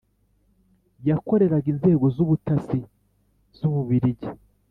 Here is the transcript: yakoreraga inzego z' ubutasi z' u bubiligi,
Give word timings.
yakoreraga 1.09 1.67
inzego 1.73 2.05
z' 2.15 2.21
ubutasi 2.23 2.79
z' 3.57 3.63
u 3.67 3.69
bubiligi, 3.73 4.29